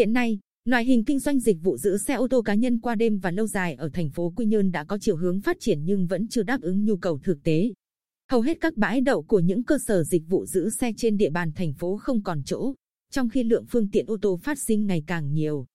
Hiện 0.00 0.12
nay, 0.12 0.38
loại 0.64 0.84
hình 0.84 1.04
kinh 1.04 1.18
doanh 1.18 1.40
dịch 1.40 1.56
vụ 1.62 1.76
giữ 1.76 1.98
xe 1.98 2.14
ô 2.14 2.28
tô 2.28 2.42
cá 2.42 2.54
nhân 2.54 2.78
qua 2.78 2.94
đêm 2.94 3.18
và 3.18 3.30
lâu 3.30 3.46
dài 3.46 3.74
ở 3.74 3.90
thành 3.92 4.10
phố 4.10 4.32
Quy 4.36 4.46
Nhơn 4.46 4.70
đã 4.70 4.84
có 4.84 4.98
chiều 4.98 5.16
hướng 5.16 5.40
phát 5.40 5.56
triển 5.60 5.84
nhưng 5.84 6.06
vẫn 6.06 6.28
chưa 6.28 6.42
đáp 6.42 6.60
ứng 6.60 6.84
nhu 6.84 6.96
cầu 6.96 7.20
thực 7.24 7.42
tế. 7.42 7.72
Hầu 8.30 8.40
hết 8.40 8.60
các 8.60 8.76
bãi 8.76 9.00
đậu 9.00 9.22
của 9.22 9.40
những 9.40 9.64
cơ 9.64 9.78
sở 9.78 10.04
dịch 10.04 10.22
vụ 10.28 10.46
giữ 10.46 10.70
xe 10.70 10.92
trên 10.96 11.16
địa 11.16 11.30
bàn 11.30 11.52
thành 11.52 11.74
phố 11.74 11.96
không 11.96 12.22
còn 12.22 12.42
chỗ, 12.44 12.74
trong 13.10 13.28
khi 13.28 13.42
lượng 13.42 13.64
phương 13.70 13.90
tiện 13.90 14.06
ô 14.06 14.16
tô 14.22 14.38
phát 14.42 14.58
sinh 14.58 14.86
ngày 14.86 15.04
càng 15.06 15.32
nhiều. 15.32 15.66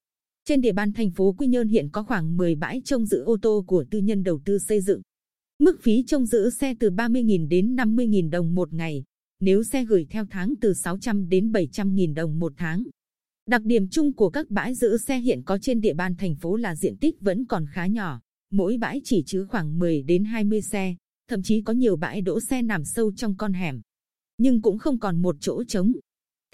Trên 0.45 0.61
địa 0.61 0.73
bàn 0.73 0.93
thành 0.93 1.11
phố 1.11 1.35
Quy 1.37 1.47
Nhơn 1.47 1.67
hiện 1.67 1.89
có 1.89 2.03
khoảng 2.03 2.37
10 2.37 2.55
bãi 2.55 2.81
trông 2.85 3.05
giữ 3.05 3.23
ô 3.23 3.37
tô 3.41 3.63
của 3.67 3.85
tư 3.91 3.99
nhân 3.99 4.23
đầu 4.23 4.39
tư 4.45 4.59
xây 4.59 4.81
dựng. 4.81 5.01
Mức 5.59 5.79
phí 5.81 6.03
trông 6.07 6.25
giữ 6.25 6.49
xe 6.49 6.75
từ 6.79 6.89
30.000 6.89 7.47
đến 7.47 7.75
50.000 7.75 8.29
đồng 8.29 8.55
một 8.55 8.73
ngày, 8.73 9.03
nếu 9.39 9.63
xe 9.63 9.85
gửi 9.85 10.05
theo 10.09 10.25
tháng 10.29 10.53
từ 10.61 10.73
600 10.73 11.29
đến 11.29 11.51
700.000 11.51 12.13
đồng 12.13 12.39
một 12.39 12.53
tháng. 12.57 12.83
Đặc 13.49 13.61
điểm 13.63 13.87
chung 13.89 14.13
của 14.13 14.29
các 14.29 14.49
bãi 14.49 14.75
giữ 14.75 14.97
xe 14.97 15.19
hiện 15.19 15.43
có 15.43 15.57
trên 15.57 15.81
địa 15.81 15.93
bàn 15.93 16.15
thành 16.15 16.35
phố 16.35 16.55
là 16.55 16.75
diện 16.75 16.97
tích 16.97 17.21
vẫn 17.21 17.45
còn 17.45 17.65
khá 17.71 17.87
nhỏ, 17.87 18.21
mỗi 18.51 18.77
bãi 18.77 19.01
chỉ 19.03 19.23
chứa 19.25 19.45
khoảng 19.45 19.79
10 19.79 20.03
đến 20.03 20.23
20 20.23 20.61
xe, 20.61 20.95
thậm 21.27 21.43
chí 21.43 21.61
có 21.61 21.73
nhiều 21.73 21.95
bãi 21.95 22.21
đỗ 22.21 22.39
xe 22.39 22.61
nằm 22.61 22.85
sâu 22.85 23.11
trong 23.15 23.37
con 23.37 23.53
hẻm, 23.53 23.81
nhưng 24.37 24.61
cũng 24.61 24.77
không 24.77 24.99
còn 24.99 25.21
một 25.21 25.35
chỗ 25.39 25.63
trống. 25.63 25.91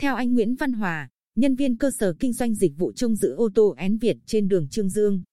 Theo 0.02 0.16
anh 0.16 0.34
Nguyễn 0.34 0.56
Văn 0.56 0.74
Hòa, 0.74 1.10
nhân 1.36 1.56
viên 1.56 1.78
cơ 1.78 1.92
sở 1.92 2.14
kinh 2.14 2.34
doanh 2.34 2.56
dịch 2.56 2.78
vụ 2.78 2.92
trông 2.92 3.16
giữ 3.16 3.36
ô 3.36 3.50
tô 3.56 3.74
Én 3.78 3.98
Việt 3.98 4.18
trên 4.26 4.48
đường 4.48 4.68
Trương 4.70 4.90
Dương, 4.90 5.24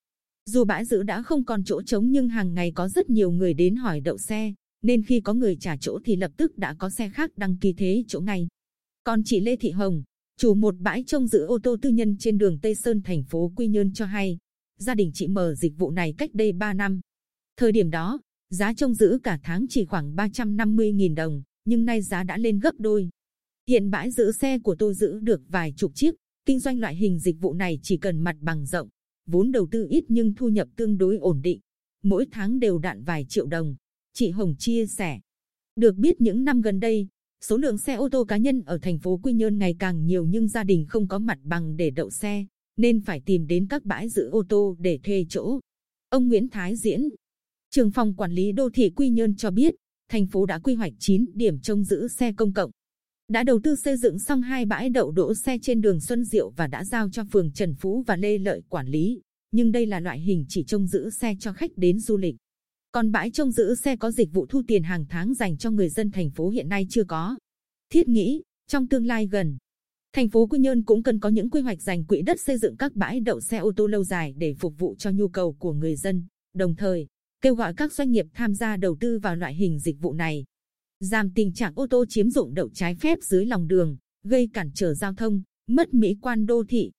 dù 0.46 0.64
bãi 0.64 0.84
giữ 0.84 1.02
đã 1.02 1.22
không 1.22 1.44
còn 1.44 1.64
chỗ 1.64 1.82
trống 1.82 2.10
nhưng 2.10 2.28
hàng 2.28 2.54
ngày 2.54 2.72
có 2.74 2.88
rất 2.88 3.10
nhiều 3.10 3.30
người 3.30 3.54
đến 3.54 3.76
hỏi 3.76 4.00
đậu 4.00 4.18
xe, 4.18 4.54
nên 4.82 5.02
khi 5.02 5.20
có 5.20 5.34
người 5.34 5.56
trả 5.56 5.76
chỗ 5.76 5.98
thì 6.04 6.16
lập 6.16 6.30
tức 6.36 6.58
đã 6.58 6.74
có 6.78 6.90
xe 6.90 7.08
khác 7.08 7.30
đăng 7.36 7.56
ký 7.56 7.72
thế 7.72 8.04
chỗ 8.08 8.20
ngay. 8.20 8.48
Còn 9.04 9.22
chị 9.24 9.40
Lê 9.40 9.56
Thị 9.56 9.70
Hồng, 9.70 10.02
chủ 10.38 10.54
một 10.54 10.74
bãi 10.78 11.04
trông 11.06 11.26
giữ 11.26 11.46
ô 11.46 11.58
tô 11.62 11.76
tư 11.82 11.90
nhân 11.90 12.16
trên 12.18 12.38
đường 12.38 12.58
Tây 12.62 12.74
Sơn 12.74 13.02
thành 13.02 13.22
phố 13.22 13.52
Quy 13.56 13.68
Nhơn 13.68 13.92
cho 13.92 14.06
hay, 14.06 14.38
gia 14.78 14.94
đình 14.94 15.10
chị 15.14 15.28
mở 15.28 15.54
dịch 15.54 15.78
vụ 15.78 15.90
này 15.90 16.14
cách 16.18 16.30
đây 16.34 16.52
3 16.52 16.72
năm. 16.72 17.00
Thời 17.56 17.72
điểm 17.72 17.90
đó, 17.90 18.20
giá 18.50 18.74
trông 18.74 18.94
giữ 18.94 19.18
cả 19.22 19.40
tháng 19.42 19.66
chỉ 19.68 19.84
khoảng 19.84 20.14
350.000 20.14 21.14
đồng, 21.14 21.42
nhưng 21.64 21.84
nay 21.84 22.02
giá 22.02 22.22
đã 22.22 22.38
lên 22.38 22.58
gấp 22.58 22.74
đôi. 22.78 23.08
Hiện 23.68 23.90
bãi 23.90 24.10
giữ 24.10 24.32
xe 24.32 24.58
của 24.58 24.74
tôi 24.74 24.94
giữ 24.94 25.18
được 25.18 25.40
vài 25.48 25.74
chục 25.76 25.92
chiếc, 25.94 26.14
kinh 26.46 26.60
doanh 26.60 26.80
loại 26.80 26.96
hình 26.96 27.18
dịch 27.18 27.40
vụ 27.40 27.54
này 27.54 27.78
chỉ 27.82 27.96
cần 27.96 28.20
mặt 28.20 28.36
bằng 28.40 28.66
rộng, 28.66 28.88
vốn 29.26 29.52
đầu 29.52 29.68
tư 29.70 29.86
ít 29.90 30.04
nhưng 30.08 30.34
thu 30.34 30.48
nhập 30.48 30.68
tương 30.76 30.98
đối 30.98 31.16
ổn 31.16 31.42
định. 31.42 31.60
Mỗi 32.02 32.26
tháng 32.30 32.60
đều 32.60 32.78
đạn 32.78 33.04
vài 33.04 33.26
triệu 33.28 33.46
đồng. 33.46 33.76
Chị 34.14 34.30
Hồng 34.30 34.54
chia 34.58 34.86
sẻ. 34.86 35.20
Được 35.76 35.96
biết 35.96 36.20
những 36.20 36.44
năm 36.44 36.60
gần 36.60 36.80
đây, 36.80 37.08
số 37.40 37.56
lượng 37.56 37.78
xe 37.78 37.94
ô 37.94 38.08
tô 38.08 38.24
cá 38.24 38.36
nhân 38.36 38.62
ở 38.66 38.78
thành 38.82 38.98
phố 38.98 39.20
Quy 39.22 39.32
Nhơn 39.32 39.58
ngày 39.58 39.76
càng 39.78 40.06
nhiều 40.06 40.24
nhưng 40.24 40.48
gia 40.48 40.64
đình 40.64 40.86
không 40.88 41.08
có 41.08 41.18
mặt 41.18 41.38
bằng 41.42 41.76
để 41.76 41.90
đậu 41.90 42.10
xe, 42.10 42.46
nên 42.76 43.00
phải 43.00 43.20
tìm 43.26 43.46
đến 43.46 43.66
các 43.70 43.84
bãi 43.84 44.08
giữ 44.08 44.30
ô 44.30 44.42
tô 44.48 44.76
để 44.78 44.98
thuê 45.04 45.26
chỗ. 45.28 45.60
Ông 46.08 46.28
Nguyễn 46.28 46.48
Thái 46.48 46.76
Diễn, 46.76 47.08
trường 47.70 47.90
phòng 47.90 48.14
quản 48.14 48.32
lý 48.32 48.52
đô 48.52 48.70
thị 48.70 48.90
Quy 48.96 49.10
Nhơn 49.10 49.36
cho 49.36 49.50
biết, 49.50 49.74
thành 50.10 50.26
phố 50.26 50.46
đã 50.46 50.58
quy 50.58 50.74
hoạch 50.74 50.92
9 50.98 51.26
điểm 51.34 51.60
trông 51.60 51.84
giữ 51.84 52.08
xe 52.08 52.32
công 52.32 52.52
cộng. 52.52 52.70
Đã 53.28 53.42
đầu 53.42 53.60
tư 53.62 53.76
xây 53.76 53.96
dựng 53.96 54.18
xong 54.18 54.42
hai 54.42 54.64
bãi 54.64 54.90
đậu 54.90 55.10
đỗ 55.10 55.34
xe 55.34 55.58
trên 55.62 55.80
đường 55.80 56.00
Xuân 56.00 56.24
Diệu 56.24 56.50
và 56.50 56.66
đã 56.66 56.84
giao 56.84 57.10
cho 57.10 57.24
phường 57.32 57.52
Trần 57.52 57.74
Phú 57.74 58.04
và 58.06 58.16
Lê 58.16 58.38
Lợi 58.38 58.62
quản 58.68 58.86
lý. 58.86 59.20
Nhưng 59.52 59.72
đây 59.72 59.86
là 59.86 60.00
loại 60.00 60.20
hình 60.20 60.44
chỉ 60.48 60.64
trông 60.64 60.86
giữ 60.86 61.10
xe 61.10 61.34
cho 61.40 61.52
khách 61.52 61.70
đến 61.76 62.00
du 62.00 62.16
lịch. 62.16 62.36
Còn 62.92 63.12
bãi 63.12 63.30
trông 63.30 63.52
giữ 63.52 63.74
xe 63.74 63.96
có 63.96 64.10
dịch 64.10 64.32
vụ 64.32 64.46
thu 64.46 64.62
tiền 64.66 64.82
hàng 64.82 65.06
tháng 65.08 65.34
dành 65.34 65.56
cho 65.56 65.70
người 65.70 65.88
dân 65.88 66.10
thành 66.10 66.30
phố 66.30 66.48
hiện 66.48 66.68
nay 66.68 66.86
chưa 66.90 67.04
có. 67.04 67.36
Thiết 67.90 68.08
nghĩ, 68.08 68.42
trong 68.66 68.88
tương 68.88 69.06
lai 69.06 69.26
gần, 69.26 69.58
thành 70.12 70.28
phố 70.28 70.46
Quy 70.46 70.58
Nhơn 70.58 70.82
cũng 70.82 71.02
cần 71.02 71.20
có 71.20 71.28
những 71.28 71.50
quy 71.50 71.60
hoạch 71.60 71.82
dành 71.82 72.04
quỹ 72.04 72.22
đất 72.22 72.40
xây 72.40 72.58
dựng 72.58 72.76
các 72.76 72.96
bãi 72.96 73.20
đậu 73.20 73.40
xe 73.40 73.58
ô 73.58 73.72
tô 73.76 73.86
lâu 73.86 74.04
dài 74.04 74.34
để 74.36 74.54
phục 74.54 74.78
vụ 74.78 74.94
cho 74.98 75.10
nhu 75.10 75.28
cầu 75.28 75.52
của 75.52 75.72
người 75.72 75.96
dân. 75.96 76.26
Đồng 76.54 76.74
thời, 76.76 77.06
kêu 77.40 77.54
gọi 77.54 77.74
các 77.74 77.92
doanh 77.92 78.10
nghiệp 78.10 78.26
tham 78.34 78.54
gia 78.54 78.76
đầu 78.76 78.96
tư 79.00 79.18
vào 79.18 79.36
loại 79.36 79.54
hình 79.54 79.78
dịch 79.78 80.00
vụ 80.00 80.12
này. 80.12 80.44
Giảm 81.00 81.30
tình 81.34 81.52
trạng 81.52 81.72
ô 81.76 81.86
tô 81.86 82.04
chiếm 82.08 82.30
dụng 82.30 82.54
đậu 82.54 82.68
trái 82.68 82.94
phép 82.94 83.18
dưới 83.22 83.46
lòng 83.46 83.68
đường, 83.68 83.96
gây 84.24 84.48
cản 84.52 84.70
trở 84.74 84.94
giao 84.94 85.14
thông, 85.14 85.42
mất 85.66 85.94
mỹ 85.94 86.16
quan 86.20 86.46
đô 86.46 86.64
thị. 86.68 86.90